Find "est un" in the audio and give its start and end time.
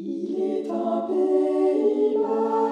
0.36-1.00